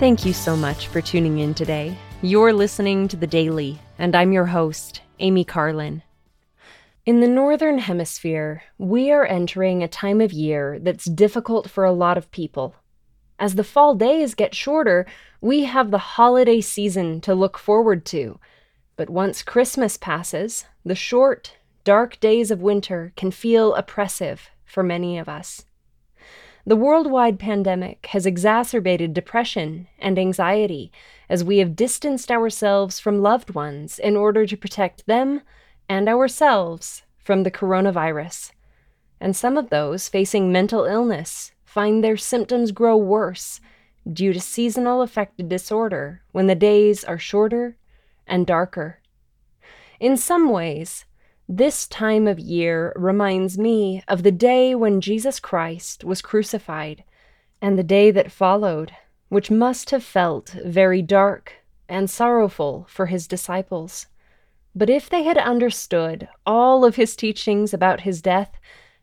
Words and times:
Thank 0.00 0.24
you 0.24 0.32
so 0.32 0.56
much 0.56 0.86
for 0.86 1.02
tuning 1.02 1.40
in 1.40 1.52
today. 1.52 1.94
You're 2.22 2.54
listening 2.54 3.06
to 3.08 3.18
The 3.18 3.26
Daily, 3.26 3.78
and 3.98 4.16
I'm 4.16 4.32
your 4.32 4.46
host, 4.46 5.02
Amy 5.18 5.44
Carlin. 5.44 6.02
In 7.04 7.20
the 7.20 7.28
Northern 7.28 7.76
Hemisphere, 7.76 8.62
we 8.78 9.12
are 9.12 9.26
entering 9.26 9.82
a 9.82 9.88
time 9.88 10.22
of 10.22 10.32
year 10.32 10.78
that's 10.78 11.04
difficult 11.04 11.68
for 11.68 11.84
a 11.84 11.92
lot 11.92 12.16
of 12.16 12.30
people. 12.30 12.76
As 13.38 13.56
the 13.56 13.62
fall 13.62 13.94
days 13.94 14.34
get 14.34 14.54
shorter, 14.54 15.04
we 15.42 15.64
have 15.64 15.90
the 15.90 15.98
holiday 15.98 16.62
season 16.62 17.20
to 17.20 17.34
look 17.34 17.58
forward 17.58 18.06
to. 18.06 18.40
But 18.96 19.10
once 19.10 19.42
Christmas 19.42 19.98
passes, 19.98 20.64
the 20.82 20.94
short, 20.94 21.58
dark 21.84 22.18
days 22.20 22.50
of 22.50 22.62
winter 22.62 23.12
can 23.16 23.30
feel 23.30 23.74
oppressive 23.74 24.48
for 24.64 24.82
many 24.82 25.18
of 25.18 25.28
us. 25.28 25.66
The 26.66 26.76
worldwide 26.76 27.38
pandemic 27.38 28.06
has 28.06 28.26
exacerbated 28.26 29.14
depression 29.14 29.88
and 29.98 30.18
anxiety 30.18 30.92
as 31.28 31.42
we 31.42 31.58
have 31.58 31.74
distanced 31.74 32.30
ourselves 32.30 33.00
from 33.00 33.22
loved 33.22 33.54
ones 33.54 33.98
in 33.98 34.16
order 34.16 34.44
to 34.46 34.56
protect 34.56 35.06
them 35.06 35.40
and 35.88 36.08
ourselves 36.08 37.02
from 37.18 37.42
the 37.42 37.50
coronavirus. 37.50 38.52
And 39.20 39.34
some 39.34 39.56
of 39.56 39.70
those 39.70 40.08
facing 40.08 40.52
mental 40.52 40.84
illness 40.84 41.52
find 41.64 42.04
their 42.04 42.16
symptoms 42.16 42.72
grow 42.72 42.96
worse 42.96 43.60
due 44.10 44.32
to 44.32 44.40
seasonal 44.40 45.02
affective 45.02 45.48
disorder 45.48 46.22
when 46.32 46.46
the 46.46 46.54
days 46.54 47.04
are 47.04 47.18
shorter 47.18 47.76
and 48.26 48.46
darker. 48.46 49.00
In 49.98 50.16
some 50.16 50.50
ways, 50.50 51.04
this 51.52 51.88
time 51.88 52.28
of 52.28 52.38
year 52.38 52.92
reminds 52.94 53.58
me 53.58 54.04
of 54.06 54.22
the 54.22 54.30
day 54.30 54.72
when 54.72 55.00
Jesus 55.00 55.40
Christ 55.40 56.04
was 56.04 56.22
crucified 56.22 57.02
and 57.60 57.76
the 57.76 57.82
day 57.82 58.12
that 58.12 58.30
followed, 58.30 58.92
which 59.30 59.50
must 59.50 59.90
have 59.90 60.04
felt 60.04 60.50
very 60.64 61.02
dark 61.02 61.54
and 61.88 62.08
sorrowful 62.08 62.86
for 62.88 63.06
his 63.06 63.26
disciples. 63.26 64.06
But 64.76 64.88
if 64.88 65.10
they 65.10 65.24
had 65.24 65.38
understood 65.38 66.28
all 66.46 66.84
of 66.84 66.94
his 66.94 67.16
teachings 67.16 67.74
about 67.74 68.02
his 68.02 68.22
death, 68.22 68.52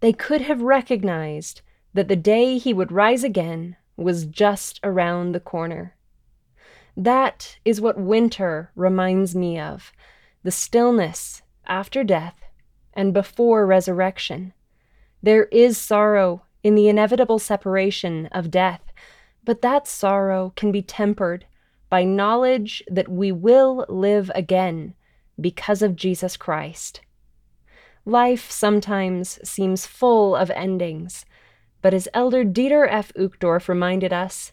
they 0.00 0.14
could 0.14 0.40
have 0.40 0.62
recognized 0.62 1.60
that 1.92 2.08
the 2.08 2.16
day 2.16 2.56
he 2.56 2.72
would 2.72 2.90
rise 2.90 3.22
again 3.22 3.76
was 3.98 4.24
just 4.24 4.80
around 4.82 5.32
the 5.32 5.40
corner. 5.40 5.94
That 6.96 7.58
is 7.66 7.82
what 7.82 8.00
winter 8.00 8.70
reminds 8.74 9.36
me 9.36 9.60
of 9.60 9.92
the 10.42 10.50
stillness 10.50 11.42
after 11.70 12.04
death 12.04 12.34
and 12.92 13.14
before 13.14 13.64
resurrection. 13.64 14.52
There 15.22 15.44
is 15.44 15.78
sorrow 15.78 16.42
in 16.62 16.74
the 16.74 16.88
inevitable 16.88 17.38
separation 17.38 18.26
of 18.26 18.50
death, 18.50 18.82
but 19.44 19.62
that 19.62 19.86
sorrow 19.86 20.52
can 20.56 20.72
be 20.72 20.82
tempered 20.82 21.46
by 21.88 22.04
knowledge 22.04 22.82
that 22.88 23.08
we 23.08 23.32
will 23.32 23.86
live 23.88 24.30
again 24.34 24.94
because 25.40 25.80
of 25.80 25.96
Jesus 25.96 26.36
Christ. 26.36 27.00
Life 28.04 28.50
sometimes 28.50 29.38
seems 29.48 29.86
full 29.86 30.34
of 30.34 30.50
endings, 30.50 31.24
but 31.82 31.94
as 31.94 32.08
Elder 32.12 32.44
Dieter 32.44 32.86
F. 32.90 33.12
Uchtdorf 33.14 33.68
reminded 33.68 34.12
us, 34.12 34.52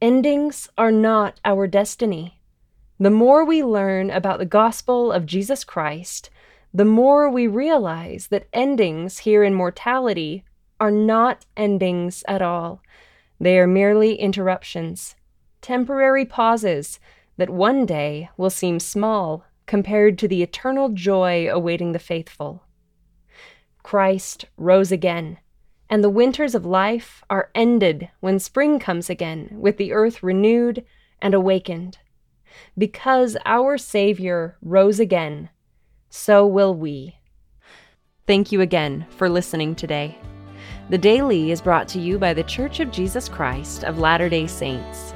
endings 0.00 0.68
are 0.76 0.92
not 0.92 1.40
our 1.44 1.66
destiny. 1.66 2.40
The 2.98 3.10
more 3.10 3.44
we 3.44 3.62
learn 3.62 4.10
about 4.10 4.38
the 4.38 4.46
gospel 4.46 5.12
of 5.12 5.26
Jesus 5.26 5.64
Christ, 5.64 6.30
the 6.76 6.84
more 6.84 7.30
we 7.30 7.46
realize 7.46 8.26
that 8.26 8.46
endings 8.52 9.20
here 9.20 9.42
in 9.42 9.54
mortality 9.54 10.44
are 10.78 10.90
not 10.90 11.46
endings 11.56 12.22
at 12.28 12.42
all. 12.42 12.82
They 13.40 13.58
are 13.58 13.66
merely 13.66 14.16
interruptions, 14.16 15.16
temporary 15.62 16.26
pauses 16.26 17.00
that 17.38 17.48
one 17.48 17.86
day 17.86 18.28
will 18.36 18.50
seem 18.50 18.78
small 18.78 19.42
compared 19.64 20.18
to 20.18 20.28
the 20.28 20.42
eternal 20.42 20.90
joy 20.90 21.48
awaiting 21.50 21.92
the 21.92 21.98
faithful. 21.98 22.62
Christ 23.82 24.44
rose 24.58 24.92
again, 24.92 25.38
and 25.88 26.04
the 26.04 26.10
winters 26.10 26.54
of 26.54 26.66
life 26.66 27.24
are 27.30 27.50
ended 27.54 28.10
when 28.20 28.38
spring 28.38 28.78
comes 28.78 29.08
again 29.08 29.48
with 29.52 29.78
the 29.78 29.94
earth 29.94 30.22
renewed 30.22 30.84
and 31.22 31.32
awakened. 31.32 31.96
Because 32.76 33.34
our 33.46 33.78
Savior 33.78 34.58
rose 34.60 35.00
again, 35.00 35.48
so 36.08 36.46
will 36.46 36.74
we. 36.74 37.16
Thank 38.26 38.50
you 38.52 38.60
again 38.60 39.06
for 39.10 39.28
listening 39.28 39.74
today. 39.74 40.18
The 40.90 40.98
Daily 40.98 41.50
is 41.50 41.60
brought 41.60 41.88
to 41.88 42.00
you 42.00 42.18
by 42.18 42.34
The 42.34 42.42
Church 42.44 42.80
of 42.80 42.90
Jesus 42.90 43.28
Christ 43.28 43.84
of 43.84 43.98
Latter 43.98 44.28
day 44.28 44.46
Saints. 44.46 45.12